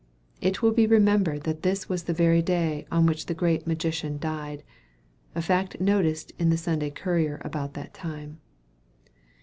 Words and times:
It 0.41 0.63
will 0.63 0.71
be 0.71 0.87
remembered 0.87 1.43
that 1.43 1.61
this 1.61 1.87
was 1.87 2.05
the 2.05 2.11
very 2.13 2.41
day 2.41 2.87
on 2.91 3.05
which 3.05 3.27
the 3.27 3.35
Great 3.35 3.67
Magician 3.67 4.17
died 4.17 4.63
a 5.35 5.43
fact 5.43 5.79
noticed 5.79 6.31
in 6.39 6.49
the 6.49 6.57
Saturday 6.57 6.89
Courier 6.89 7.39
about 7.45 7.75
that 7.75 7.93
time. 7.93 8.39